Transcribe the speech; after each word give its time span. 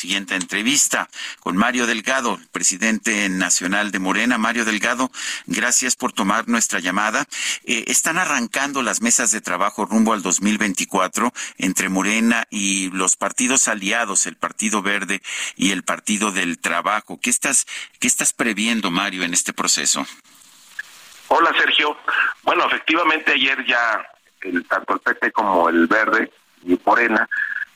siguiente 0.00 0.34
entrevista 0.34 1.10
con 1.40 1.58
Mario 1.58 1.86
Delgado, 1.86 2.40
presidente 2.52 3.28
nacional 3.28 3.90
de 3.90 3.98
Morena. 3.98 4.38
Mario 4.38 4.64
Delgado, 4.64 5.10
gracias 5.46 5.94
por 5.94 6.14
tomar 6.14 6.48
nuestra 6.48 6.80
llamada. 6.80 7.26
Eh, 7.64 7.84
están 7.86 8.16
arrancando 8.16 8.82
las 8.82 9.02
mesas 9.02 9.30
de 9.30 9.42
trabajo 9.42 9.84
rumbo 9.84 10.14
al 10.14 10.22
2024 10.22 11.32
entre 11.58 11.90
Morena 11.90 12.44
y 12.48 12.90
los 12.92 13.16
partidos 13.16 13.68
aliados, 13.68 14.26
el 14.26 14.36
Partido 14.36 14.80
Verde 14.80 15.20
y 15.54 15.70
el 15.70 15.82
Partido 15.82 16.32
del 16.32 16.58
Trabajo. 16.58 17.20
¿Qué 17.20 17.28
estás, 17.28 17.66
qué 17.98 18.06
estás 18.06 18.32
previendo, 18.32 18.90
Mario, 18.90 19.22
en 19.22 19.34
este 19.34 19.52
proceso? 19.52 20.06
Hola, 21.28 21.52
Sergio. 21.58 21.94
Bueno, 22.42 22.66
efectivamente 22.66 23.32
ayer 23.32 23.66
ya 23.66 24.02
el, 24.40 24.66
tanto 24.66 24.94
el 24.94 25.00
PT 25.00 25.30
como 25.32 25.68
el 25.68 25.86
Verde 25.86 26.32
y 26.64 26.78
Morena 26.86 27.28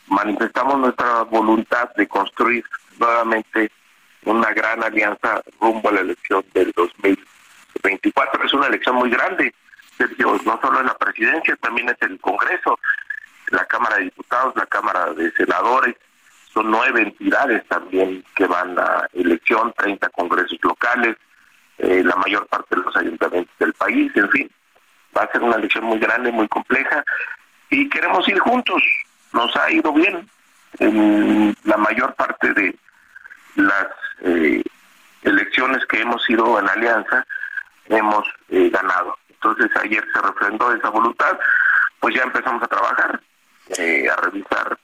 manifestamos 0.09 0.79
nuestra 0.79 1.23
voluntad 1.23 1.91
de 1.97 2.07
construir 2.07 2.65
nuevamente 2.99 3.71
una 4.25 4.53
gran 4.53 4.83
alianza 4.83 5.43
rumbo 5.61 5.89
a 5.89 5.93
la 5.93 6.01
elección 6.01 6.45
del 6.55 6.73
2024. 6.77 8.45
Es 8.45 8.55
una 8.55 8.67
elección 8.67 8.97
muy 8.97 9.11
grande, 9.11 9.55
Sergio, 9.97 10.41
no 10.45 10.59
solo 10.61 10.81
en 10.81 10.87
la 10.87 10.97
presidencia, 10.97 11.57
también 11.57 11.89
es 11.89 11.97
el 12.01 12.19
Congreso, 12.21 12.79
la 13.51 13.65
Cámara 13.67 13.97
de 13.97 14.05
Diputados, 14.05 14.55
la 14.57 14.67
Cámara 14.67 15.13
de 15.13 15.31
Senadores, 15.33 15.95
son 16.53 16.71
nueve 16.71 17.03
entidades 17.03 17.67
también 17.67 18.25
que 18.37 18.47
van 18.47 18.79
a 18.79 19.09
elección, 19.13 19.73
30 19.77 20.09
congresos 20.11 20.59
locales, 20.63 21.17
eh, 21.79 22.03
la 22.05 22.15
mayor 22.17 22.47
parte 22.47 22.77
de 22.77 22.83
los 22.83 22.97
ayuntamientos 22.97 23.53
del 23.59 23.73
país, 23.75 24.13
en 24.15 24.31
fin, 24.31 24.51
va 25.17 25.23
a 25.23 25.33
ser 25.33 25.43
una 25.43 25.57
elección 25.57 25.85
muy 25.85 25.99
grande, 25.99 26.31
muy 26.31 26.47
compleja, 26.49 27.05
y 27.71 27.89
queremos 27.89 28.27
ir 28.29 28.39
juntos, 28.39 28.83
nos 29.35 29.55
ha 29.57 29.71
ido 29.71 29.93
bien 29.93 30.29
en 30.79 31.55
la 31.65 31.77
mayor 31.77 32.15
parte 32.15 32.53
de 32.55 32.75
las 33.57 33.89
eh, 34.23 34.63
elecciones 35.23 35.85
que 35.87 36.01
hemos 36.01 36.29
ido 36.31 36.59
en 36.59 36.69
alianza 36.69 37.27
hemos 37.87 38.27
eh, 38.49 38.71
ganado. 38.71 39.19
Entonces 39.29 39.71
ayer 39.77 40.05
se 40.13 40.21
refrendó 40.21 40.73
esa 40.73 40.89
voluntad 40.89 41.39
pues 42.01 42.15
ya 42.15 42.23
empezamos 42.23 42.63
a 42.63 42.69
trabajar 42.69 43.21
eh, 43.79 44.07
a 44.09 44.17
revisar 44.17 44.79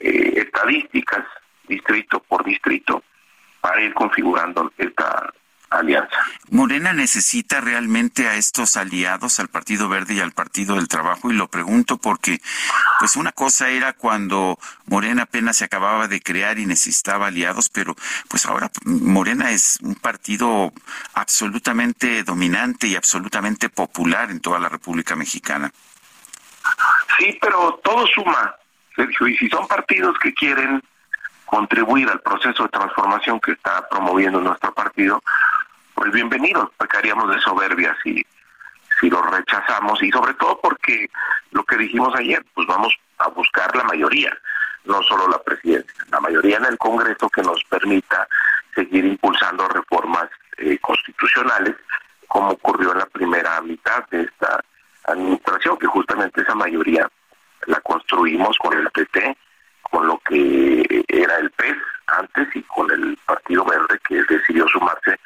estadísticas 0.00 1.24
distrito 1.66 2.20
por 2.20 2.44
distrito 2.44 3.02
para 3.60 3.80
ir 3.80 3.92
configurando 3.94 4.72
esta 4.78 5.32
alianza. 5.70 6.16
Morena 6.50 6.92
necesita 6.92 7.60
realmente 7.60 8.28
a 8.28 8.36
estos 8.36 8.76
aliados, 8.76 9.38
al 9.40 9.48
Partido 9.48 9.88
Verde 9.88 10.14
y 10.14 10.20
al 10.20 10.32
Partido 10.32 10.76
del 10.76 10.88
Trabajo, 10.88 11.30
y 11.30 11.34
lo 11.34 11.48
pregunto 11.48 11.98
porque, 11.98 12.40
pues 12.98 13.16
una 13.16 13.32
cosa 13.32 13.68
era 13.68 13.92
cuando 13.92 14.58
Morena 14.86 15.24
apenas 15.24 15.56
se 15.58 15.64
acababa 15.64 16.08
de 16.08 16.20
crear 16.20 16.58
y 16.58 16.66
necesitaba 16.66 17.26
aliados, 17.26 17.68
pero 17.68 17.94
pues 18.28 18.46
ahora 18.46 18.70
Morena 18.84 19.50
es 19.50 19.78
un 19.82 19.94
partido 19.94 20.72
absolutamente 21.14 22.22
dominante 22.24 22.86
y 22.86 22.96
absolutamente 22.96 23.68
popular 23.68 24.30
en 24.30 24.40
toda 24.40 24.58
la 24.58 24.68
República 24.68 25.16
Mexicana. 25.16 25.70
Sí, 27.18 27.38
pero 27.40 27.80
todo 27.82 28.06
suma, 28.06 28.54
Sergio, 28.94 29.28
y 29.28 29.36
si 29.36 29.48
son 29.48 29.66
partidos 29.66 30.18
que 30.18 30.32
quieren 30.34 30.82
contribuir 31.46 32.08
al 32.10 32.20
proceso 32.20 32.64
de 32.64 32.68
transformación 32.68 33.40
que 33.40 33.52
está 33.52 33.88
promoviendo 33.88 34.40
nuestro 34.40 34.72
partido, 34.74 35.22
pues 35.98 36.12
bienvenidos, 36.12 36.70
pecaríamos 36.78 37.28
de 37.34 37.40
soberbia 37.40 37.96
si, 38.04 38.24
si 39.00 39.10
lo 39.10 39.20
rechazamos 39.20 40.00
y 40.00 40.12
sobre 40.12 40.32
todo 40.34 40.60
porque 40.60 41.10
lo 41.50 41.64
que 41.64 41.76
dijimos 41.76 42.14
ayer, 42.14 42.40
pues 42.54 42.68
vamos 42.68 42.96
a 43.18 43.26
buscar 43.30 43.74
la 43.74 43.82
mayoría, 43.82 44.30
no 44.84 45.02
solo 45.02 45.26
la 45.26 45.42
presidencia, 45.42 45.92
la 46.12 46.20
mayoría 46.20 46.58
en 46.58 46.66
el 46.66 46.78
Congreso 46.78 47.28
que 47.30 47.42
nos 47.42 47.64
permita 47.64 48.28
seguir 48.76 49.06
impulsando 49.06 49.66
reformas 49.66 50.28
eh, 50.58 50.78
constitucionales, 50.78 51.74
como 52.28 52.50
ocurrió 52.50 52.92
en 52.92 52.98
la 52.98 53.06
primera 53.06 53.60
mitad 53.62 54.06
de 54.10 54.22
esta 54.22 54.62
administración, 55.02 55.78
que 55.78 55.88
justamente 55.88 56.42
esa 56.42 56.54
mayoría 56.54 57.10
la 57.66 57.80
construimos 57.80 58.56
con 58.58 58.72
el 58.78 58.88
PT, 58.90 59.36
con 59.82 60.06
lo 60.06 60.20
que 60.20 61.04
era 61.08 61.38
el 61.38 61.50
PES 61.50 61.76
antes 62.06 62.54
y 62.54 62.62
con 62.62 62.88
el 62.92 63.18
Partido 63.26 63.64
Verde 63.64 63.98
que 64.06 64.22
decidió 64.32 64.68
sumarse 64.68 65.18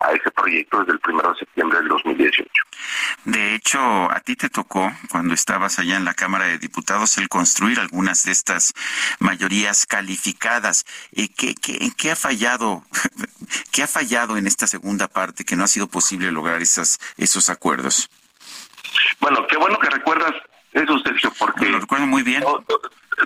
a 0.00 0.12
ese 0.12 0.30
proyecto 0.30 0.80
desde 0.80 0.92
el 0.92 1.00
1 1.06 1.22
de 1.22 1.38
septiembre 1.38 1.78
del 1.78 1.88
2018. 1.88 2.50
De 3.24 3.54
hecho, 3.54 3.78
a 4.10 4.20
ti 4.20 4.34
te 4.34 4.48
tocó, 4.48 4.90
cuando 5.10 5.34
estabas 5.34 5.78
allá 5.78 5.96
en 5.96 6.06
la 6.06 6.14
Cámara 6.14 6.46
de 6.46 6.58
Diputados, 6.58 7.18
el 7.18 7.28
construir 7.28 7.78
algunas 7.78 8.24
de 8.24 8.32
estas 8.32 8.72
mayorías 9.18 9.84
calificadas. 9.86 10.86
¿Y 11.12 11.28
qué, 11.28 11.54
qué, 11.54 11.90
qué 11.96 12.10
ha 12.10 12.16
fallado? 12.16 12.82
¿Qué 13.72 13.82
ha 13.82 13.86
fallado 13.86 14.38
en 14.38 14.46
esta 14.46 14.66
segunda 14.66 15.06
parte 15.06 15.44
que 15.44 15.56
no 15.56 15.64
ha 15.64 15.68
sido 15.68 15.86
posible 15.86 16.32
lograr 16.32 16.62
esas, 16.62 16.98
esos 17.18 17.50
acuerdos? 17.50 18.08
Bueno, 19.20 19.46
qué 19.46 19.56
bueno 19.58 19.78
que 19.78 19.90
recuerdas 19.90 20.32
eso, 20.72 20.98
Sergio, 21.00 21.32
porque... 21.38 21.66
Lo 21.66 21.80
recuerdo 21.80 22.06
muy 22.06 22.22
bien. 22.22 22.42
Todo, 22.42 22.64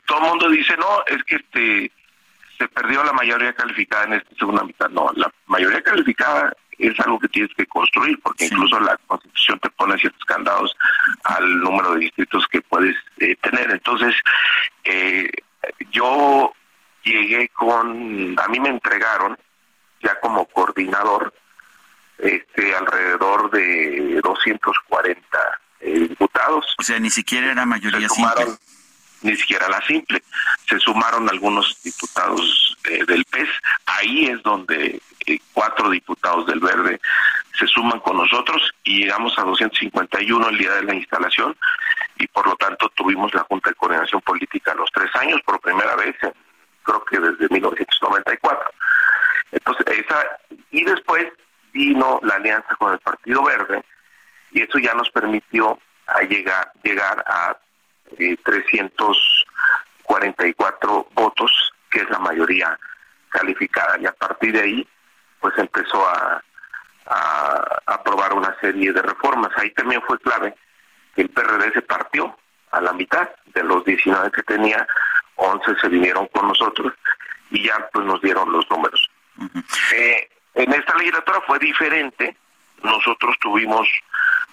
todo 0.06 0.18
el 0.18 0.24
mundo 0.24 0.48
dice, 0.48 0.76
no, 0.76 1.04
es 1.06 1.22
que 1.24 1.36
este 1.36 1.92
se 2.58 2.68
perdió 2.68 3.02
la 3.02 3.12
mayoría 3.12 3.52
calificada 3.52 4.04
en 4.04 4.12
esta 4.14 4.34
segunda 4.36 4.64
mitad. 4.64 4.88
No, 4.90 5.10
la 5.14 5.32
mayoría 5.46 5.82
calificada 5.82 6.54
es 6.78 6.98
algo 7.00 7.18
que 7.18 7.28
tienes 7.28 7.54
que 7.56 7.66
construir, 7.66 8.18
porque 8.20 8.46
incluso 8.46 8.78
la 8.80 8.96
Constitución 9.06 9.58
te 9.60 9.70
pone 9.70 9.98
ciertos 9.98 10.24
candados 10.24 10.76
al 11.24 11.60
número 11.60 11.94
de 11.94 12.00
distritos 12.00 12.46
que 12.48 12.60
puedes 12.62 12.96
eh, 13.18 13.36
tener. 13.36 13.70
Entonces, 13.70 14.14
eh, 14.84 15.30
yo 15.90 16.52
llegué 17.02 17.48
con, 17.50 18.34
a 18.38 18.48
mí 18.48 18.60
me 18.60 18.70
entregaron 18.70 19.36
ya 20.02 20.18
como 20.20 20.46
coordinador 20.46 21.32
este 22.18 22.74
alrededor 22.74 23.50
de 23.50 24.20
240 24.22 25.60
eh, 25.80 26.00
diputados. 26.00 26.74
O 26.78 26.82
sea, 26.82 26.98
ni 26.98 27.10
siquiera 27.10 27.52
era 27.52 27.66
mayoría 27.66 28.08
simple. 28.08 28.46
Ni 29.22 29.36
siquiera 29.36 29.68
la 29.68 29.80
simple. 29.86 30.22
Se 30.68 30.78
sumaron 30.78 31.28
algunos 31.30 31.82
diputados 31.82 32.76
del 32.84 33.24
PES. 33.24 33.48
Ahí 33.86 34.26
es 34.26 34.42
donde 34.42 35.00
cuatro 35.52 35.90
diputados 35.90 36.46
del 36.46 36.60
Verde 36.60 37.00
se 37.58 37.66
suman 37.66 38.00
con 38.00 38.16
nosotros 38.16 38.72
y 38.82 39.00
llegamos 39.00 39.38
a 39.38 39.42
251 39.42 40.48
el 40.48 40.58
día 40.58 40.72
de 40.72 40.82
la 40.82 40.94
instalación 40.94 41.54
y 42.18 42.26
por 42.28 42.46
lo 42.46 42.56
tanto 42.56 42.88
tuvimos 42.90 43.32
la 43.34 43.42
Junta 43.42 43.68
de 43.70 43.76
Coordinación 43.76 44.20
Política 44.22 44.74
los 44.74 44.90
tres 44.92 45.14
años 45.16 45.40
por 45.44 45.60
primera 45.60 45.94
vez, 45.96 46.14
creo 46.82 47.04
que 47.04 47.18
desde 47.18 47.48
1994. 47.48 48.70
Entonces, 49.52 49.86
esa, 49.86 50.26
y 50.70 50.84
después 50.84 51.26
vino 51.72 52.20
la 52.22 52.34
alianza 52.34 52.76
con 52.76 52.92
el 52.92 52.98
Partido 52.98 53.42
Verde 53.44 53.82
y 54.52 54.60
eso 54.62 54.78
ya 54.78 54.92
nos 54.94 55.10
permitió 55.10 55.78
a 56.06 56.20
llegar, 56.22 56.72
llegar 56.82 57.22
a 57.26 57.56
344 58.16 61.00
eh, 61.00 61.04
votos, 61.14 61.72
que 61.90 62.00
es 62.00 62.10
la 62.10 62.18
mayoría 62.18 62.78
calificada, 63.28 63.98
y 63.98 64.06
a 64.06 64.12
partir 64.12 64.52
de 64.52 64.60
ahí 64.60 64.88
pues 65.44 65.58
empezó 65.58 66.02
a, 66.08 66.42
a, 67.04 67.82
aprobar 67.84 68.32
una 68.32 68.58
serie 68.62 68.94
de 68.94 69.02
reformas. 69.02 69.52
Ahí 69.58 69.70
también 69.72 70.00
fue 70.06 70.18
clave 70.20 70.54
que 71.14 71.20
el 71.20 71.28
PRD 71.28 71.70
se 71.74 71.82
partió 71.82 72.34
a 72.70 72.80
la 72.80 72.94
mitad 72.94 73.28
de 73.52 73.62
los 73.62 73.84
19 73.84 74.30
que 74.30 74.42
tenía, 74.44 74.86
11 75.36 75.76
se 75.82 75.88
vinieron 75.88 76.28
con 76.28 76.48
nosotros 76.48 76.94
y 77.50 77.62
ya 77.62 77.90
pues 77.92 78.06
nos 78.06 78.22
dieron 78.22 78.50
los 78.50 78.64
números. 78.70 79.10
eh, 79.94 80.30
en 80.54 80.72
esta 80.72 80.96
legislatura 80.96 81.42
fue 81.46 81.58
diferente. 81.58 82.34
Nosotros 82.82 83.36
tuvimos 83.38 83.86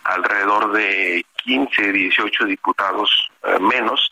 alrededor 0.04 0.74
de 0.74 1.26
15, 1.46 1.90
18 1.90 2.46
diputados 2.48 3.32
eh, 3.44 3.60
menos. 3.62 4.12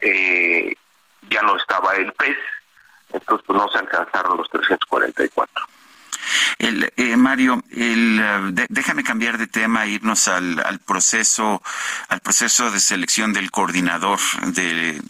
Eh, 0.00 0.74
ya 1.28 1.42
no 1.42 1.54
estaba 1.58 1.96
el 1.96 2.10
PES, 2.14 2.38
entonces 3.12 3.44
pues, 3.46 3.58
no 3.58 3.68
se 3.68 3.78
alcanzaron 3.78 4.38
los 4.38 4.48
344. 4.48 5.77
El, 6.68 6.92
eh, 6.96 7.16
Mario, 7.16 7.64
el, 7.70 8.20
eh, 8.20 8.66
déjame 8.68 9.02
cambiar 9.02 9.38
de 9.38 9.46
tema 9.46 9.86
e 9.86 9.92
irnos 9.92 10.28
al, 10.28 10.60
al, 10.60 10.80
proceso, 10.80 11.62
al 12.08 12.20
proceso 12.20 12.70
de 12.70 12.78
selección 12.78 13.32
del 13.32 13.50
coordinador 13.50 14.20
de, 14.52 15.00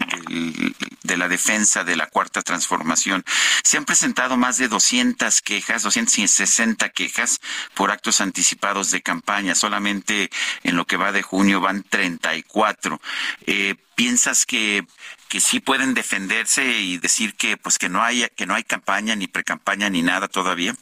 la 1.17 1.27
defensa 1.27 1.83
de 1.83 1.97
la 1.97 2.07
cuarta 2.07 2.43
transformación. 2.43 3.25
Se 3.65 3.77
han 3.77 3.85
presentado 3.85 4.37
más 4.37 4.59
de 4.59 4.69
200 4.69 5.43
quejas, 5.43 5.83
260 5.83 6.91
quejas 6.91 7.41
por 7.75 7.91
actos 7.91 8.21
anticipados 8.21 8.93
de 8.93 9.03
campaña. 9.03 9.57
Solamente 9.57 10.31
en 10.63 10.77
lo 10.77 10.87
que 10.87 10.97
va 10.97 11.11
de 11.11 11.23
junio 11.23 11.61
van 11.61 11.83
34. 11.83 13.01
Eh, 13.47 13.75
¿Piensas 13.97 14.47
que 14.47 14.87
que 15.29 15.41
sí 15.41 15.61
pueden 15.61 15.93
defenderse 15.93 16.65
y 16.81 16.99
decir 16.99 17.35
que 17.35 17.57
pues 17.57 17.79
que 17.79 17.89
no 17.89 18.03
hay 18.03 18.29
que 18.37 18.47
no 18.47 18.55
hay 18.55 18.63
campaña 18.63 19.17
ni 19.17 19.27
precampaña 19.27 19.91
ni 19.91 20.03
nada 20.03 20.29
todavía? 20.29 20.75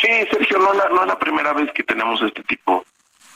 Sí, 0.00 0.08
Sergio, 0.30 0.58
no, 0.58 0.72
no 0.72 1.02
es 1.02 1.06
la 1.08 1.18
primera 1.18 1.52
vez 1.52 1.70
que 1.72 1.82
tenemos 1.82 2.22
este 2.22 2.42
tipo 2.44 2.84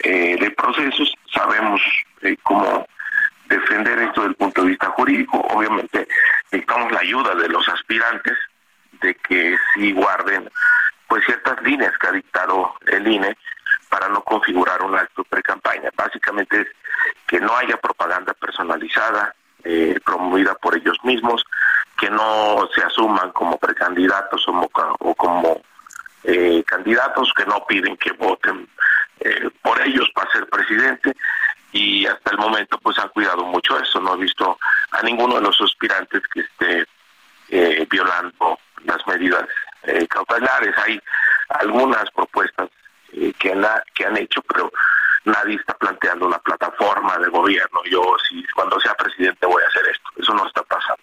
eh, 0.00 0.36
de 0.40 0.50
procesos. 0.52 1.14
Sabemos 1.32 1.80
eh, 2.22 2.36
cómo 2.42 2.86
defender 3.48 3.98
esto 3.98 4.22
desde 4.22 4.30
el 4.30 4.36
punto 4.36 4.62
de 4.62 4.68
vista 4.68 4.86
jurídico. 4.86 5.38
Obviamente 5.50 6.08
necesitamos 6.50 6.90
la 6.90 7.00
ayuda 7.00 7.34
de 7.34 7.48
los 7.48 7.68
aspirantes 7.68 8.32
de 9.02 9.14
que 9.14 9.56
sí 9.74 9.92
guarden 9.92 10.48
pues 11.06 11.22
ciertas 11.26 11.60
líneas 11.62 11.92
que 11.98 12.06
ha 12.06 12.12
dictado 12.12 12.74
el 12.86 13.06
INE 13.06 13.36
para 13.90 14.08
no 14.08 14.22
configurar 14.22 14.80
un 14.82 14.96
acto 14.96 15.22
pre-campaña. 15.24 15.90
Básicamente 15.94 16.62
es 16.62 16.68
que 17.26 17.40
no 17.40 17.54
haya 17.56 17.76
propaganda 17.76 18.32
personalizada 18.32 19.34
eh, 19.64 20.00
promovida 20.02 20.54
por 20.54 20.76
ellos 20.76 20.96
mismos, 21.04 21.44
que 21.98 22.08
no 22.08 22.68
se 22.74 22.82
asuman 22.82 23.32
como 23.32 23.58
precandidatos 23.58 24.48
o, 24.48 24.70
o 25.00 25.14
como 25.14 25.60
eh, 26.24 26.62
candidatos 26.66 27.32
que 27.36 27.44
no 27.46 27.64
piden 27.66 27.96
que 27.96 28.12
voten 28.12 28.68
eh, 29.20 29.50
por 29.62 29.80
ellos 29.82 30.10
para 30.14 30.30
ser 30.32 30.46
presidente 30.48 31.12
y 31.72 32.06
hasta 32.06 32.30
el 32.30 32.38
momento 32.38 32.78
pues 32.78 32.98
han 32.98 33.08
cuidado 33.10 33.44
mucho 33.44 33.78
eso, 33.78 34.00
no 34.00 34.14
he 34.14 34.18
visto 34.18 34.58
a 34.90 35.02
ninguno 35.02 35.36
de 35.36 35.42
los 35.42 35.60
aspirantes 35.60 36.22
que 36.32 36.40
esté 36.40 36.86
eh, 37.50 37.86
violando 37.90 38.58
las 38.84 39.06
medidas 39.06 39.44
eh, 39.82 40.06
cautelares. 40.06 40.76
Hay 40.78 41.00
algunas 41.48 42.10
propuestas 42.12 42.68
que, 43.38 43.52
han, 43.52 43.64
que 43.94 44.06
han 44.06 44.16
hecho, 44.16 44.40
pero 44.42 44.72
nadie 45.24 45.56
está 45.56 45.74
planteando 45.74 46.26
una 46.26 46.38
plataforma 46.38 47.18
de 47.18 47.28
gobierno. 47.28 47.82
Yo, 47.90 48.16
si 48.28 48.44
cuando 48.54 48.78
sea 48.80 48.94
presidente, 48.94 49.46
voy 49.46 49.62
a 49.62 49.68
hacer 49.68 49.86
esto. 49.86 50.10
Eso 50.16 50.34
no 50.34 50.46
está 50.46 50.62
pasando. 50.62 51.02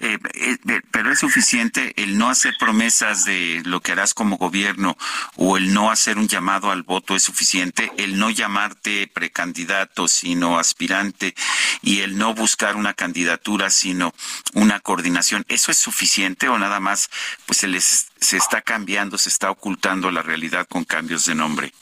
Eh, 0.00 0.18
eh, 0.34 0.80
pero 0.90 1.12
es 1.12 1.20
suficiente 1.20 1.92
el 1.96 2.18
no 2.18 2.30
hacer 2.30 2.54
promesas 2.58 3.24
de 3.24 3.62
lo 3.64 3.80
que 3.80 3.92
harás 3.92 4.12
como 4.12 4.38
gobierno 4.38 4.96
o 5.36 5.56
el 5.56 5.72
no 5.72 5.90
hacer 5.90 6.18
un 6.18 6.26
llamado 6.26 6.72
al 6.72 6.82
voto 6.82 7.14
es 7.14 7.22
suficiente, 7.22 7.92
el 7.96 8.18
no 8.18 8.30
llamarte 8.30 9.06
precandidato 9.06 10.08
sino 10.08 10.58
aspirante 10.58 11.34
y 11.82 12.00
el 12.00 12.18
no 12.18 12.34
buscar 12.34 12.74
una 12.74 12.94
candidatura 12.94 13.70
sino 13.70 14.12
una 14.54 14.80
coordinación, 14.80 15.44
¿eso 15.48 15.70
es 15.70 15.78
suficiente 15.78 16.48
o 16.48 16.58
nada 16.58 16.80
más 16.80 17.08
pues 17.46 17.58
se 17.58 17.68
les 17.68 18.08
se 18.20 18.36
está 18.36 18.62
cambiando, 18.62 19.16
se 19.16 19.28
está 19.28 19.50
ocultando 19.50 20.10
la 20.10 20.22
realidad 20.22 20.66
con 20.68 20.84
cambios 20.84 21.24
de 21.26 21.36
nombre? 21.36 21.72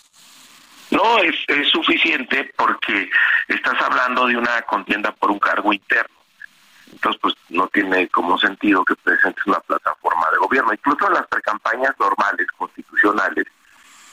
No, 0.90 1.18
es, 1.18 1.34
es 1.48 1.68
suficiente 1.68 2.52
porque 2.56 3.10
estás 3.48 3.80
hablando 3.80 4.26
de 4.26 4.36
una 4.36 4.62
contienda 4.62 5.12
por 5.12 5.30
un 5.30 5.38
cargo 5.38 5.72
interno 5.72 6.17
entonces 6.92 7.20
pues 7.20 7.34
no 7.50 7.66
tiene 7.68 8.08
como 8.08 8.38
sentido 8.38 8.84
que 8.84 8.94
presentes 8.96 9.46
una 9.46 9.60
plataforma 9.60 10.30
de 10.30 10.38
gobierno. 10.38 10.72
Incluso 10.72 11.06
en 11.06 11.14
las 11.14 11.26
precampañas 11.26 11.94
normales, 11.98 12.46
constitucionales, 12.56 13.46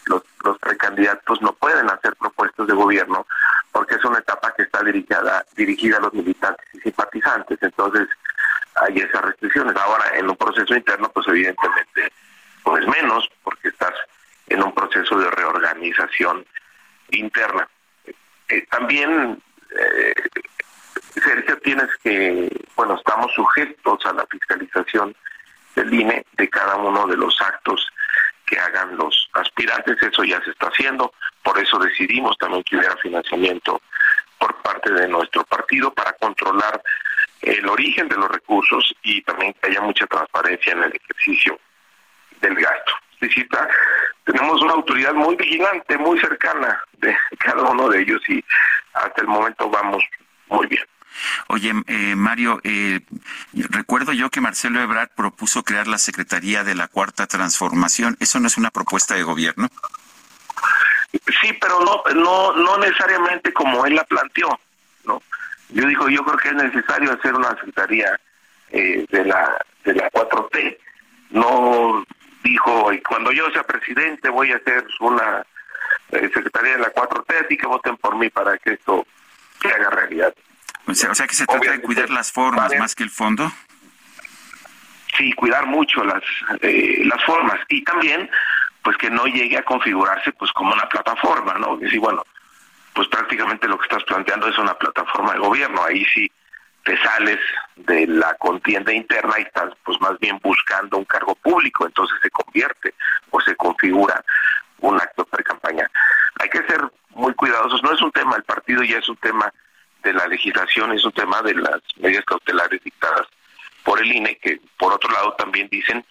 los, 0.06 0.22
los 0.44 0.58
precandidatos 0.60 1.42
no 1.42 1.54
pueden 1.54 1.90
hacer 1.90 2.16
propuestas 2.16 2.68
de 2.68 2.74
gobierno 2.74 3.26
porque 3.72 3.96
es 3.96 4.06
una 4.06 4.20
etapa 4.20 4.54
que 4.56 4.64
está 4.64 4.84
dirigida, 4.84 5.46
dirigida 5.56 5.98
a 5.98 6.02
los 6.02 6.14
militantes 6.14 6.66
y 6.74 6.80
simpatizantes. 6.80 7.58
Entonces 7.62 8.08
hay 8.76 8.98
esas 8.98 9.22
restricciones. 9.22 9.76
Ahora, 9.76 10.06
en 10.16 10.30
un 10.30 10.38
proceso 10.38 10.76
interno, 10.76 11.10
pues 11.10 11.28
evidentemente, 11.28 12.12
pues 12.64 12.88
menos, 12.88 13.30
porque 13.44 13.70
estás 13.70 13.94
en 14.48 14.64
un 14.64 14.74
proceso 14.74 15.18
de 15.18 15.30
reorganización 15.32 16.46
interna. 17.12 17.68
Eh, 18.48 18.66
también 18.70 19.42
eh, 19.72 20.14
Sergio, 21.22 21.58
tienes 21.60 21.90
que, 22.04 22.50
bueno, 22.76 22.96
estamos 22.96 23.32
sujetos 23.34 24.06
a 24.06 24.14
la 24.14 24.26
fiscalización 24.28 25.16
del 25.76 25.94
INE 25.94 26.26
de 26.34 26.50
cada 26.50 26.76
uno 26.78 27.06
de 27.08 27.18
los 27.18 27.40
actos 27.42 27.88
que 28.46 28.60
hagan 28.60 28.96
los 28.98 29.30
aspirantes, 29.34 30.02
eso 30.02 30.24
ya 30.24 30.42
se 30.44 30.52
está 30.52 30.68
haciendo, 30.68 31.14
por 31.44 31.58
eso 31.60 31.78
decidimos 31.80 32.38
también 32.38 32.64
que 32.64 32.78
hubiera 32.78 32.96
financiamiento 32.98 33.82
por 34.38 34.56
parte 34.62 34.92
de 34.92 35.08
nuestro 35.08 35.44
partido 35.46 35.92
para 35.94 36.14
controlar 36.14 36.82
el 37.42 37.68
origen 37.68 38.08
de 38.08 38.16
los 38.16 38.30
recursos 38.30 38.94
y 39.04 39.22
también 39.22 39.54
que 39.54 39.70
haya 39.70 39.82
mucha 39.82 40.06
transparencia 40.08 40.74
en 40.74 40.84
el 40.84 40.94
ejercicio 40.94 41.60
del 42.42 42.56
gasto. 42.56 42.94
tenemos 44.26 44.62
una 44.62 44.74
autoridad 44.74 45.14
muy 45.14 45.36
vigilante, 45.36 45.98
muy 45.98 46.20
cercana 46.20 46.82
de 46.98 47.16
cada 47.40 47.64
uno 47.64 47.90
de 47.90 48.02
ellos 48.02 48.22
y 48.28 48.44
hasta 48.94 49.22
el 49.22 49.28
momento 49.28 49.70
vamos 49.70 50.04
muy 50.48 50.68
bien. 50.68 50.84
Oye, 51.48 51.74
eh, 51.88 52.16
Mario, 52.16 52.60
eh, 52.64 53.02
recuerdo 53.54 54.14
yo 54.14 54.30
que 54.30 54.42
Marcelo 54.42 54.82
Ebrard 54.82 55.10
propuso 55.16 55.64
crear 55.64 55.88
la 55.88 55.98
Secretaría 55.98 56.64
de 56.64 56.76
la 56.76 56.88
Cuarta 56.88 57.28
Transformación. 57.28 58.18
¿Eso 58.20 58.40
no 58.40 58.48
es 58.48 58.58
una 58.58 58.72
propuesta 58.72 59.16
de 59.16 59.24
gobierno? 59.24 59.70
Sí, 61.42 61.54
pero 61.60 61.80
no, 61.80 62.04
no, 62.14 62.54
no 62.54 62.78
necesariamente 62.78 63.54
como 63.54 63.86
él 63.86 63.96
la 63.96 64.04
planteó, 64.04 64.60
¿no? 65.06 65.22
Yo 65.70 65.88
digo, 65.88 66.10
yo 66.10 66.24
creo 66.24 66.38
que 66.38 66.50
es 66.50 66.56
necesario 66.56 67.14
hacer 67.14 67.34
una 67.34 67.50
secretaría 67.52 68.20
eh, 68.72 69.06
de 69.10 69.26
la 69.26 69.58
de 69.84 69.94
la 69.94 70.10
4T. 70.12 70.78
No 71.30 72.04
dijo, 72.44 72.92
cuando 73.08 73.32
yo 73.32 73.50
sea 73.52 73.64
presidente 73.64 74.30
voy 74.30 74.52
a 74.52 74.58
hacer 74.58 74.86
una 75.00 75.46
eh, 76.12 76.30
secretaría 76.34 76.74
de 76.74 76.80
la 76.80 76.94
4T, 76.94 77.46
así 77.46 77.58
que 77.58 77.68
voten 77.68 77.98
por 77.98 78.16
mí 78.18 78.30
para 78.30 78.58
que 78.58 78.74
esto 78.74 79.06
se 79.62 79.68
haga 79.70 79.90
realidad. 79.90 80.34
O 80.88 80.94
sea, 80.94 81.12
o 81.12 81.16
sea 81.16 81.28
que 81.28 81.36
se 81.36 81.46
trata 81.46 81.72
de 81.72 81.82
cuidar 81.82 82.10
las 82.10 82.32
formas 82.32 82.72
más 82.78 82.96
que 82.96 83.04
el 83.04 83.10
fondo. 83.10 83.52
Sí, 85.18 85.32
cuidar 85.34 85.66
mucho 85.66 86.04
las 86.04 86.24
eh, 86.62 87.02
las 87.06 87.24
formas 87.24 87.60
y 87.70 87.84
también 87.84 88.30
pues 88.84 88.98
que 88.98 89.10
no 89.10 89.26
llegue 89.26 89.58
a 89.58 89.64
configurarse 89.64 90.32
pues 90.34 90.52
como 90.52 90.74
una 90.74 90.88
plataforma, 90.88 91.56
¿no? 91.56 91.78
Decir, 91.78 92.00
bueno, 92.00 92.24
pues 92.94 93.08
prácticamente 93.08 93.68
lo 93.68 93.78
que 93.78 93.86
estás 93.86 94.04
planteando 94.04 94.48
es 94.48 94.58
una 94.58 94.78
plataforma 94.78 95.34
de 95.34 95.40
gobierno, 95.40 95.84
ahí 95.84 96.06
sí 96.14 96.32
te 96.84 96.96
sales 97.02 97.40
de 97.76 98.06
la 98.06 98.36
contienda 98.36 98.94
interna 98.94 99.40
y 99.40 99.42
estás 99.42 99.74
pues 99.84 100.00
más 100.02 100.20
bien 100.20 100.40
buscando 100.44 100.98
un 100.98 101.06
cargo 101.06 101.34
público, 101.36 101.88
entonces 101.88 102.16
se 102.22 102.30
convierte 102.30 102.94
o 103.32 103.42
se 103.42 103.56
configura 103.56 104.24
un 104.80 104.96
acto 105.02 105.26
pre-campaña. 105.26 105.90
Hay 106.40 106.50
que 106.50 106.62
ser 106.68 106.80
muy 107.10 107.34
cuidadosos, 107.34 107.82
no 107.82 107.92
es 107.92 108.02
un 108.02 108.12
tema 108.12 108.34
del 108.34 108.44
partido, 108.44 108.84
ya 108.84 109.00
es 109.00 109.10
un 109.10 109.18
tema 109.18 109.52
de 110.06 110.14
la 110.14 110.28
legislación, 110.28 110.94
es 110.94 111.04
un 111.04 111.12
tema 111.12 111.42
de 111.42 111.56
las 111.56 111.82
medidas 111.98 112.24
cautelares 112.26 112.82
dictadas 112.84 113.28
por 113.84 114.02
el 114.02 114.12
INE, 114.12 114.38
que 114.38 114.62
por 114.78 114.94
otro 114.94 115.12
lado 115.12 115.34
también 115.34 115.68
dicen, 115.70 116.06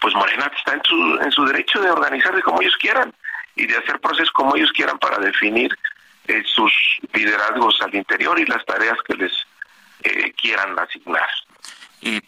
pues 0.00 0.14
Morena 0.14 0.50
está 0.56 0.74
en 0.74 0.82
su, 0.84 1.18
en 1.20 1.32
su 1.32 1.44
derecho 1.44 1.80
de 1.80 1.90
organizarse 1.90 2.42
como 2.42 2.62
ellos 2.62 2.76
quieran 2.78 3.12
y 3.56 3.66
de 3.66 3.76
hacer 3.76 4.00
procesos 4.00 4.30
como 4.30 4.56
ellos 4.56 4.72
quieran 4.72 4.98
para 4.98 5.18
definir 5.18 5.76
eh, 6.28 6.42
sus 6.46 6.72
liderazgos 7.12 7.80
al 7.82 7.94
interior 7.94 8.38
y 8.38 8.46
las 8.46 8.64
tareas 8.64 8.96
que 9.06 9.14
les 9.14 9.32
eh, 10.02 10.32
quieran 10.40 10.78
asignar. 10.78 11.28
Eh, 12.02 12.20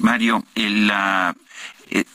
Mario, 0.00 0.42
el, 0.54 0.90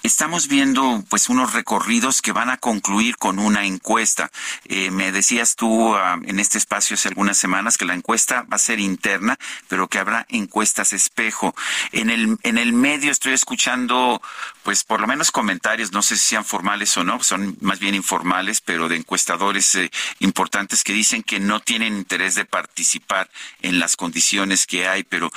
estamos 0.03 0.47
viendo 0.47 1.03
pues 1.09 1.29
unos 1.29 1.53
recorridos 1.53 2.21
que 2.21 2.31
van 2.31 2.49
a 2.49 2.57
concluir 2.57 3.17
con 3.17 3.39
una 3.39 3.65
encuesta. 3.65 4.31
Eh, 4.65 4.91
me 4.91 5.11
decías 5.11 5.55
tú 5.55 5.95
ah, 5.95 6.19
en 6.23 6.39
este 6.39 6.57
espacio 6.57 6.95
hace 6.95 7.09
algunas 7.09 7.37
semanas 7.37 7.77
que 7.77 7.85
la 7.85 7.93
encuesta 7.93 8.43
va 8.43 8.55
a 8.55 8.59
ser 8.59 8.79
interna, 8.79 9.37
pero 9.67 9.87
que 9.87 9.99
habrá 9.99 10.25
encuestas 10.29 10.93
espejo. 10.93 11.55
En 11.91 12.09
el, 12.09 12.37
en 12.43 12.57
el 12.57 12.73
medio 12.73 13.11
estoy 13.11 13.33
escuchando 13.33 14.21
pues 14.63 14.83
por 14.83 15.01
lo 15.01 15.07
menos 15.07 15.31
comentarios, 15.31 15.91
no 15.91 16.01
sé 16.01 16.15
si 16.15 16.23
sean 16.29 16.45
formales 16.45 16.95
o 16.97 17.03
no, 17.03 17.21
son 17.21 17.57
más 17.61 17.79
bien 17.79 17.95
informales, 17.95 18.61
pero 18.61 18.87
de 18.87 18.95
encuestadores 18.95 19.75
eh, 19.75 19.91
importantes 20.19 20.83
que 20.83 20.93
dicen 20.93 21.23
que 21.23 21.39
no 21.39 21.59
tienen 21.59 21.97
interés 21.97 22.35
de 22.35 22.45
participar 22.45 23.29
en 23.61 23.79
las 23.79 23.97
condiciones 23.97 24.65
que 24.65 24.87
hay, 24.87 25.03
pero 25.03 25.31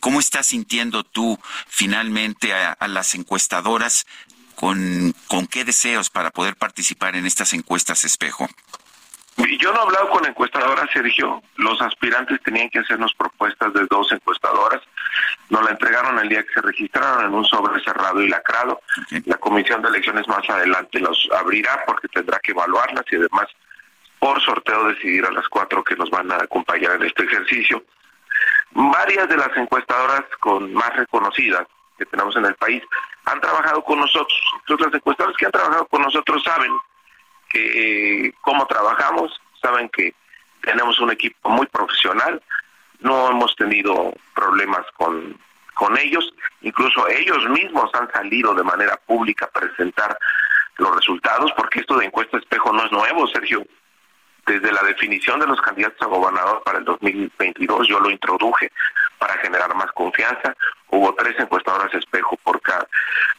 ¿cómo 0.00 0.18
estás 0.18 0.48
sintiendo 0.48 1.04
tú 1.04 1.38
finalmente 1.68 2.52
a, 2.52 2.76
las 2.88 3.14
encuestadoras? 3.14 3.73
Con, 4.54 5.14
¿Con 5.26 5.46
qué 5.46 5.64
deseos 5.64 6.10
para 6.10 6.30
poder 6.30 6.54
participar 6.56 7.16
en 7.16 7.26
estas 7.26 7.52
encuestas 7.54 8.04
espejo? 8.04 8.48
Yo 9.36 9.72
no 9.72 9.80
he 9.80 9.82
hablado 9.82 10.10
con 10.10 10.24
encuestadoras, 10.26 10.88
Sergio. 10.92 11.42
Los 11.56 11.80
aspirantes 11.82 12.40
tenían 12.42 12.70
que 12.70 12.78
hacernos 12.78 13.12
propuestas 13.14 13.72
de 13.72 13.84
dos 13.90 14.12
encuestadoras. 14.12 14.80
Nos 15.50 15.64
la 15.64 15.72
entregaron 15.72 16.18
el 16.20 16.28
día 16.28 16.44
que 16.44 16.52
se 16.54 16.60
registraron 16.60 17.26
en 17.26 17.34
un 17.34 17.44
sobre 17.44 17.82
cerrado 17.82 18.22
y 18.22 18.28
lacrado. 18.28 18.80
La 19.24 19.36
comisión 19.38 19.82
de 19.82 19.88
elecciones 19.88 20.28
más 20.28 20.48
adelante 20.48 21.00
los 21.00 21.28
abrirá 21.36 21.82
porque 21.84 22.06
tendrá 22.08 22.38
que 22.38 22.52
evaluarlas 22.52 23.04
y 23.10 23.16
además 23.16 23.46
por 24.20 24.40
sorteo 24.40 24.88
decidir 24.88 25.26
a 25.26 25.32
las 25.32 25.48
cuatro 25.48 25.82
que 25.82 25.96
nos 25.96 26.10
van 26.10 26.30
a 26.30 26.36
acompañar 26.36 26.92
en 26.92 27.02
este 27.02 27.24
ejercicio. 27.24 27.84
Varias 28.70 29.28
de 29.28 29.36
las 29.36 29.56
encuestadoras 29.56 30.22
con 30.40 30.72
más 30.72 30.94
reconocidas 30.96 31.66
que 32.04 32.10
tenemos 32.10 32.36
en 32.36 32.44
el 32.46 32.54
país 32.54 32.82
han 33.24 33.40
trabajado 33.40 33.82
con 33.84 33.98
nosotros. 33.98 34.40
Entonces 34.60 34.86
las 34.86 34.94
encuestadoras 34.94 35.36
que 35.36 35.46
han 35.46 35.52
trabajado 35.52 35.86
con 35.86 36.02
nosotros 36.02 36.42
saben 36.44 36.72
que 37.48 38.34
cómo 38.40 38.66
trabajamos, 38.66 39.40
saben 39.62 39.88
que 39.88 40.14
tenemos 40.62 40.98
un 41.00 41.10
equipo 41.10 41.48
muy 41.50 41.66
profesional, 41.66 42.42
no 43.00 43.30
hemos 43.30 43.54
tenido 43.56 44.12
problemas 44.34 44.84
con, 44.96 45.38
con 45.74 45.96
ellos, 45.98 46.32
incluso 46.62 47.06
ellos 47.08 47.48
mismos 47.50 47.90
han 47.94 48.10
salido 48.12 48.54
de 48.54 48.62
manera 48.62 48.96
pública 49.06 49.46
a 49.46 49.58
presentar 49.58 50.18
los 50.76 50.96
resultados, 50.96 51.52
porque 51.56 51.80
esto 51.80 51.96
de 51.96 52.06
encuesta 52.06 52.38
espejo 52.38 52.72
no 52.72 52.84
es 52.84 52.92
nuevo, 52.92 53.26
Sergio. 53.28 53.64
Desde 54.46 54.72
la 54.72 54.82
definición 54.82 55.40
de 55.40 55.46
los 55.46 55.60
candidatos 55.60 56.02
a 56.02 56.06
gobernador 56.06 56.62
para 56.64 56.78
el 56.78 56.84
2022 56.84 57.88
yo 57.88 57.98
lo 57.98 58.10
introduje 58.10 58.70
para 59.18 59.34
generar 59.38 59.74
más 59.74 59.90
confianza. 59.92 60.54
Hubo 60.94 61.12
tres 61.14 61.34
encuestadoras 61.38 61.92
espejo 61.94 62.36
por 62.44 62.60
cada, 62.60 62.86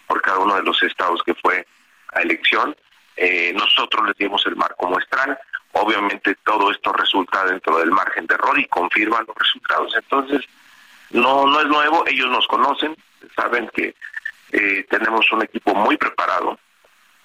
por 0.07 0.21
cada 0.21 0.39
uno 0.39 0.55
de 0.55 0.63
los 0.63 0.81
estados 0.83 1.23
que 1.23 1.33
fue 1.35 1.65
a 2.13 2.21
elección 2.21 2.75
eh, 3.17 3.53
nosotros 3.53 4.07
les 4.07 4.17
dimos 4.17 4.45
el 4.45 4.55
marco 4.55 4.87
muestral. 4.87 5.39
Obviamente 5.71 6.35
todo 6.43 6.69
esto 6.71 6.91
resulta 6.91 7.45
dentro 7.45 7.77
del 7.77 7.91
margen 7.91 8.27
de 8.27 8.35
error 8.35 8.59
y 8.59 8.65
confirma 8.65 9.23
los 9.25 9.35
resultados. 9.37 9.95
Entonces, 9.95 10.41
no, 11.11 11.45
no 11.45 11.61
es 11.61 11.67
nuevo, 11.67 12.03
ellos 12.07 12.29
nos 12.29 12.45
conocen, 12.47 12.95
saben 13.35 13.69
que 13.73 13.95
eh, 14.51 14.85
tenemos 14.89 15.31
un 15.31 15.43
equipo 15.43 15.73
muy 15.73 15.95
preparado 15.95 16.59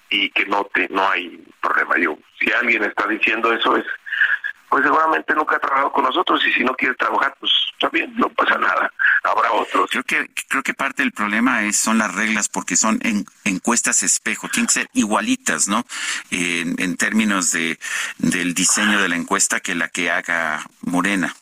y 0.09 0.29
que 0.29 0.45
no, 0.45 0.63
te, 0.73 0.87
no 0.89 1.09
hay 1.09 1.43
problema. 1.59 1.97
Yo, 1.97 2.17
si 2.39 2.51
alguien 2.53 2.83
está 2.83 3.07
diciendo 3.07 3.51
eso 3.51 3.75
es 3.75 3.85
pues 4.69 4.83
seguramente 4.83 5.35
nunca 5.35 5.57
ha 5.57 5.59
trabajado 5.59 5.91
con 5.91 6.05
nosotros 6.05 6.41
y 6.45 6.53
si 6.53 6.63
no 6.63 6.73
quiere 6.75 6.95
trabajar, 6.95 7.35
pues 7.41 7.51
bien, 7.91 8.13
no 8.15 8.29
pasa 8.29 8.57
nada, 8.57 8.89
habrá 9.23 9.51
otros. 9.51 9.89
Creo 9.89 10.03
que 10.03 10.29
creo 10.47 10.63
que 10.63 10.73
parte 10.73 11.03
del 11.03 11.11
problema 11.11 11.63
es 11.63 11.77
son 11.77 11.97
las 11.97 12.13
reglas 12.13 12.49
porque 12.49 12.75
son 12.75 12.99
en, 13.03 13.25
encuestas 13.45 14.03
espejo, 14.03 14.49
tienen 14.49 14.67
que 14.67 14.73
ser 14.73 14.89
igualitas, 14.93 15.67
¿no? 15.67 15.85
En, 16.31 16.75
en 16.81 16.97
términos 16.97 17.51
de 17.51 17.79
del 18.17 18.53
diseño 18.53 19.01
de 19.01 19.09
la 19.09 19.15
encuesta 19.15 19.59
que 19.59 19.75
la 19.75 19.89
que 19.89 20.11
haga 20.11 20.65
Morena. 20.81 21.35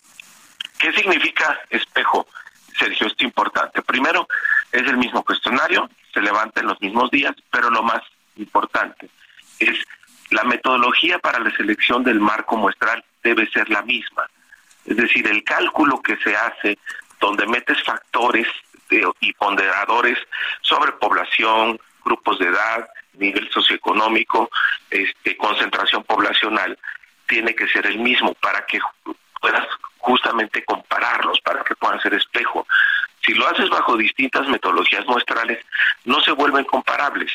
¿Qué 0.77 0.91
significa 0.93 1.59
espejo? 1.69 2.27
Sergio, 2.77 3.07
esto 3.07 3.17
es 3.19 3.25
importante. 3.25 3.81
Primero, 3.81 4.27
es 4.71 4.83
el 4.83 4.97
mismo 4.97 5.23
cuestionario, 5.23 5.89
se 6.13 6.21
levanta 6.21 6.61
en 6.61 6.67
los 6.67 6.79
mismos 6.81 7.11
días, 7.11 7.35
pero 7.51 7.69
lo 7.69 7.83
más 7.83 8.01
importante 8.37 9.09
es 9.59 9.77
la 10.29 10.43
metodología 10.43 11.19
para 11.19 11.39
la 11.39 11.55
selección 11.55 12.03
del 12.03 12.19
marco 12.19 12.55
muestral 12.57 13.03
debe 13.23 13.49
ser 13.49 13.69
la 13.69 13.81
misma. 13.81 14.29
Es 14.85 14.97
decir, 14.97 15.27
el 15.27 15.43
cálculo 15.43 16.01
que 16.01 16.17
se 16.17 16.35
hace 16.35 16.77
donde 17.19 17.47
metes 17.47 17.81
factores 17.83 18.47
y 19.19 19.33
ponderadores 19.33 20.17
sobre 20.61 20.91
población, 20.93 21.79
grupos 22.03 22.39
de 22.39 22.47
edad, 22.47 22.89
nivel 23.13 23.49
socioeconómico, 23.51 24.49
este, 24.89 25.37
concentración 25.37 26.03
poblacional, 26.03 26.77
tiene 27.27 27.53
que 27.53 27.67
ser 27.67 27.85
el 27.85 27.99
mismo 27.99 28.33
para 28.35 28.65
que 28.65 28.79
puedas 29.39 29.67
justamente 29.97 30.63
compararlos, 30.63 31.39
para 31.41 31.63
que 31.63 31.75
puedan 31.75 32.01
ser 32.01 32.13
espejo. 32.13 32.65
Si 33.21 33.33
lo 33.33 33.47
haces 33.47 33.69
bajo 33.69 33.95
distintas 33.97 34.47
metodologías 34.47 35.05
muestrales, 35.05 35.63
no 36.05 36.21
se 36.21 36.31
vuelven 36.31 36.63
comparables. 36.65 37.31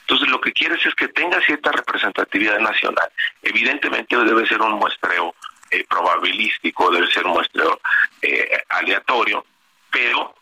Entonces 0.00 0.28
lo 0.28 0.40
que 0.40 0.52
quieres 0.52 0.84
es 0.86 0.94
que 0.94 1.08
tenga 1.08 1.40
cierta 1.42 1.72
representatividad 1.72 2.58
nacional. 2.60 3.08
Evidentemente 3.42 4.16
debe 4.16 4.46
ser 4.46 4.60
un 4.62 4.72
muestreo 4.72 5.34
eh, 5.76 5.86
probabilístico, 5.88 6.90
debe 6.90 7.10
ser 7.10 7.26
un 7.26 7.32
muestreo 7.32 7.80
eh, 8.22 8.62
aleatorio, 8.68 9.44
pero 9.90 10.34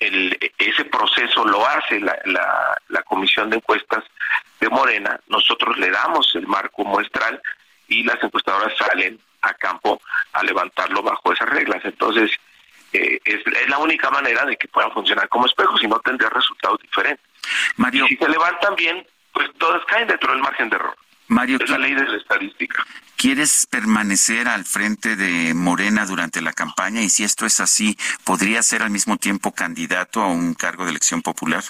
el, 0.00 0.38
ese 0.58 0.84
proceso 0.84 1.44
lo 1.44 1.66
hace 1.66 2.00
la, 2.00 2.16
la, 2.88 3.02
comisión 3.02 3.50
de 3.50 3.56
encuestas 3.56 4.04
de 4.60 4.68
Morena, 4.68 5.20
nosotros 5.28 5.76
le 5.78 5.90
damos 5.90 6.34
el 6.34 6.46
marco 6.46 6.84
muestral 6.84 7.40
y 7.88 8.02
las 8.02 8.22
encuestadoras 8.22 8.76
salen 8.76 9.20
a 9.42 9.54
campo 9.54 10.00
a 10.32 10.42
levantarlo 10.42 11.02
bajo 11.02 11.32
esas 11.32 11.48
reglas. 11.48 11.84
Entonces, 11.84 12.30
eh, 12.92 13.18
es, 13.24 13.46
es, 13.46 13.68
la 13.68 13.78
única 13.78 14.10
manera 14.10 14.44
de 14.44 14.56
que 14.56 14.68
puedan 14.68 14.92
funcionar 14.92 15.28
como 15.28 15.46
espejo, 15.46 15.76
si 15.78 15.86
no 15.86 16.00
tendría 16.00 16.30
resultados 16.30 16.80
diferentes. 16.80 17.24
Mario, 17.76 18.06
si 18.06 18.16
se 18.16 18.28
levantan 18.28 18.74
bien, 18.74 19.06
pues 19.32 19.48
todas 19.58 19.84
caen 19.84 20.08
dentro 20.08 20.32
del 20.32 20.42
margen 20.42 20.68
de 20.68 20.76
error. 20.76 20.96
Mario, 21.28 21.58
es 21.60 21.70
la 21.70 21.78
ley 21.78 21.94
de 21.94 22.04
la 22.04 22.16
estadística. 22.16 22.86
¿Quieres 23.16 23.66
permanecer 23.70 24.46
al 24.46 24.64
frente 24.64 25.16
de 25.16 25.54
Morena 25.54 26.06
durante 26.06 26.40
la 26.40 26.52
campaña? 26.52 27.02
Y 27.02 27.08
si 27.08 27.24
esto 27.24 27.46
es 27.46 27.60
así, 27.60 27.96
¿podría 28.24 28.62
ser 28.62 28.82
al 28.82 28.90
mismo 28.90 29.16
tiempo 29.16 29.52
candidato 29.52 30.22
a 30.22 30.28
un 30.28 30.54
cargo 30.54 30.84
de 30.84 30.90
elección 30.90 31.22
popular? 31.22 31.64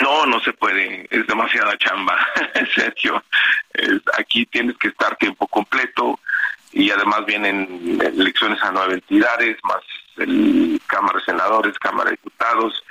No, 0.00 0.26
no 0.26 0.40
se 0.40 0.52
puede. 0.52 1.06
Es 1.10 1.26
demasiada 1.26 1.76
chamba, 1.78 2.16
Sergio. 2.74 3.22
aquí 4.18 4.46
tienes 4.46 4.76
que 4.78 4.88
estar 4.88 5.16
tiempo 5.16 5.46
completo 5.48 6.18
y 6.72 6.90
además 6.90 7.24
vienen 7.26 7.98
elecciones 8.00 8.62
a 8.62 8.72
nueve 8.72 8.94
entidades, 8.94 9.56
más 9.64 9.82
el 10.16 10.80
Cámara 10.86 11.18
de 11.18 11.24
Senadores, 11.24 11.78
Cámara 11.78 12.10
de 12.10 12.16
Diputados, 12.16 12.84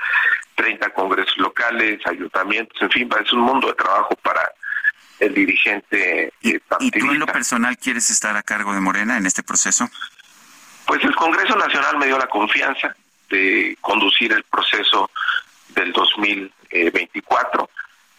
30 0.56 0.90
congresos 0.94 1.38
locales, 1.38 2.00
ayuntamientos, 2.06 2.82
en 2.82 2.90
fin, 2.90 3.10
es 3.24 3.34
un 3.34 3.42
mundo 3.42 3.68
de 3.68 3.74
trabajo 3.74 4.16
para 4.24 4.42
el 5.22 5.36
dirigente 5.36 6.34
¿Y, 6.42 6.56
¿Y 6.80 6.92
tú 6.92 7.12
en 7.12 7.20
lo 7.20 7.28
personal 7.28 7.78
quieres 7.78 8.10
estar 8.10 8.36
a 8.36 8.42
cargo 8.42 8.74
de 8.74 8.82
Morena 8.82 9.18
en 9.18 9.26
este 9.28 9.44
proceso? 9.44 9.88
Pues 10.86 11.04
el 11.04 11.16
Congreso 11.16 11.56
Nacional 11.56 11.98
me 11.98 12.08
dio 12.08 12.18
la 12.18 12.28
confianza 12.28 12.96
de 13.30 13.78
conducir 13.82 14.34
el 14.34 14.44
proceso 14.44 15.10
del 15.70 15.94
2024. 15.94 17.70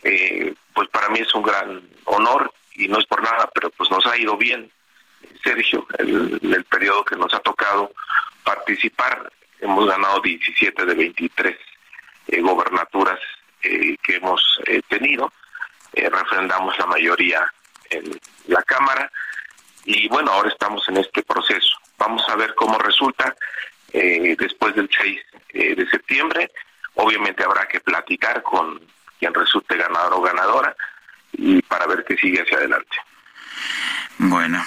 Eh, 0.04 0.54
pues 0.73 0.88
para 0.88 1.09
mí 1.09 1.18
es 1.18 1.35
un 1.35 1.42
gran 1.42 1.82
honor 2.04 2.52
y 2.75 2.87
no 2.87 2.99
es 2.99 3.06
por 3.06 3.21
nada, 3.23 3.50
pero 3.52 3.71
pues 3.71 3.90
nos 3.90 4.06
ha 4.06 4.16
ido 4.16 4.37
bien, 4.37 4.71
Sergio, 5.42 5.87
en 5.99 6.38
el 6.40 6.64
periodo 6.64 7.04
que 7.04 7.16
nos 7.16 7.35
ha 7.35 7.40
tocado 7.40 7.92
participar. 8.44 9.30
Hemos 9.61 9.88
ganado 9.88 10.21
17 10.21 10.87
de 10.87 10.94
23 10.94 11.56
eh, 12.28 12.40
gobernaturas 12.40 13.18
eh, 13.62 13.97
que 14.02 14.16
hemos 14.16 14.40
eh, 15.92 16.08
refrendamos 16.08 16.76
la 16.78 16.87
mayoría 16.87 17.52
en 17.90 18.18
la 18.46 18.62
Cámara 18.62 19.11
y 19.84 20.08
bueno, 20.08 20.30
ahora 20.30 20.49
estamos 20.49 20.88
en 20.88 20.99
este 20.99 21.22
proceso. 21.22 21.76
Vamos 21.99 22.22
a 22.28 22.37
ver 22.37 22.54
cómo 22.54 22.78
resulta 22.78 23.34
después 23.92 24.75
del 24.75 24.88
6 24.90 25.20
de 25.52 25.87
septiembre. 25.90 26.50
Obviamente 26.94 27.44
habrá 27.44 27.68
que 27.68 27.78
platicar 27.80 28.42
con 28.42 28.80
quien 29.18 29.34
resulte 29.34 29.76
ganador 29.76 30.14
o 30.14 30.22
ganadora 30.22 30.75
y 31.32 31.62
para 31.62 31.87
ver 31.87 32.04
qué 32.04 32.16
sigue 32.16 32.42
hacia 32.42 32.58
adelante. 32.58 32.96
Bueno, 34.18 34.64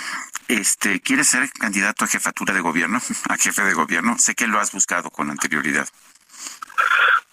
este, 0.47 0.99
¿quieres 1.01 1.27
ser 1.27 1.49
candidato 1.51 2.05
a 2.05 2.07
jefatura 2.07 2.53
de 2.53 2.61
gobierno, 2.61 2.99
a 3.29 3.37
jefe 3.37 3.63
de 3.63 3.73
gobierno? 3.73 4.17
Sé 4.17 4.35
que 4.35 4.47
lo 4.47 4.59
has 4.59 4.71
buscado 4.71 5.09
con 5.09 5.29
anterioridad. 5.29 5.87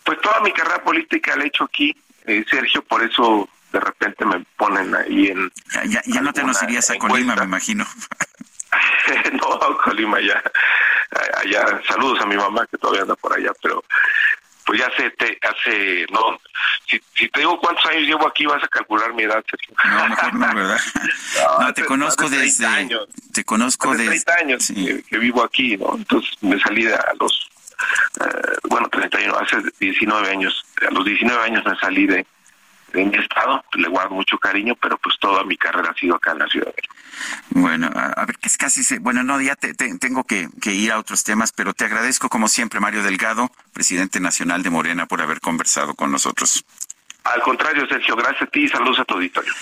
Pues 0.04 0.20
toda 0.20 0.40
mi 0.40 0.52
carrera 0.52 0.82
política 0.82 1.36
la 1.36 1.44
he 1.44 1.46
hecho 1.46 1.64
aquí, 1.64 1.96
eh, 2.26 2.44
Sergio, 2.48 2.82
por 2.82 3.02
eso 3.02 3.48
de 3.72 3.80
repente 3.80 4.24
me 4.24 4.44
ponen 4.56 4.94
ahí 4.94 5.28
en... 5.28 5.50
Ya, 5.86 6.02
ya, 6.04 6.20
no 6.20 6.32
te 6.32 6.44
nos 6.44 6.62
irías 6.62 6.90
a 6.90 6.98
Colima, 6.98 7.34
me 7.36 7.44
imagino. 7.44 7.86
no, 9.32 9.78
Colima 9.84 10.20
ya, 10.20 10.42
allá, 11.38 11.80
saludos 11.88 12.20
a 12.20 12.26
mi 12.26 12.36
mamá 12.36 12.66
que 12.66 12.78
todavía 12.78 13.02
anda 13.02 13.16
por 13.16 13.34
allá, 13.34 13.52
pero 13.62 13.82
pues 14.64 14.78
ya 14.78 14.86
hace, 14.86 15.10
te, 15.10 15.38
hace, 15.42 16.06
no, 16.12 16.40
si, 16.86 17.00
si, 17.14 17.28
te 17.28 17.40
digo 17.40 17.58
cuántos 17.58 17.84
años 17.86 18.02
llevo 18.02 18.26
aquí, 18.28 18.46
vas 18.46 18.62
a 18.62 18.68
calcular 18.68 19.12
mi 19.12 19.24
edad. 19.24 19.44
No, 19.84 20.08
mejor 20.08 20.34
no, 20.34 20.54
¿verdad? 20.54 20.80
no, 21.60 21.74
te 21.74 21.84
conozco 21.84 22.28
desde... 22.28 22.66
Años. 22.66 23.08
Te 23.32 23.44
conozco 23.44 23.92
desde... 23.92 24.22
30 24.22 24.34
años 24.34 24.72
que, 25.08 25.18
vivo 25.18 25.42
aquí, 25.42 25.76
¿no? 25.76 25.96
Entonces 25.96 26.30
me 26.42 26.60
salí 26.60 26.86
a 26.86 27.12
los, 27.18 27.50
eh, 28.20 28.58
bueno, 28.68 28.88
31, 28.88 29.36
hace 29.36 29.56
19 29.80 30.30
años, 30.30 30.64
a 30.86 30.90
los 30.92 31.04
19 31.04 31.42
años 31.42 31.64
me 31.64 31.76
salí 31.76 32.06
de, 32.06 32.24
de 32.92 33.04
mi 33.04 33.16
estado, 33.16 33.64
le 33.74 33.88
guardo 33.88 34.14
mucho 34.14 34.38
cariño, 34.38 34.74
pero 34.80 34.98
pues 34.98 35.16
toda 35.18 35.44
mi 35.44 35.56
carrera 35.56 35.90
ha 35.90 35.94
sido 35.94 36.16
acá 36.16 36.32
en 36.32 36.38
la 36.38 36.46
ciudad. 36.46 36.72
Bueno, 37.50 37.90
a, 37.94 38.24
ver, 38.24 38.36
que 38.38 38.48
es 38.48 38.56
casi, 38.56 38.98
bueno, 38.98 39.22
no, 39.22 39.40
ya 39.40 39.56
te, 39.56 39.74
tengo 39.74 40.24
que, 40.24 40.48
ir 40.64 40.92
a 40.92 40.98
otros 40.98 41.24
temas, 41.24 41.52
pero 41.52 41.72
te 41.72 41.84
agradezco 41.84 42.28
como 42.28 42.48
siempre, 42.48 42.80
Mario 42.80 43.02
Delgado, 43.02 43.50
presidente 43.72 44.20
nacional 44.20 44.62
de 44.62 44.70
Morena, 44.70 45.06
por 45.06 45.20
haber 45.20 45.40
conversado 45.40 45.94
con 45.94 46.10
nosotros. 46.10 46.64
Al 47.24 47.40
contrario, 47.42 47.86
Sergio, 47.88 48.16
gracias 48.16 48.42
a 48.42 48.46
ti 48.46 48.64
y 48.64 48.68
saludos 48.68 48.98
a 49.00 49.04
tu 49.04 49.14
auditorio. 49.14 49.52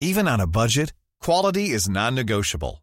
Even 0.00 0.28
on 0.28 0.40
a 0.40 0.46
budget, 0.46 0.92
quality 1.20 1.74
is 1.74 1.88
non-negotiable. 1.88 2.82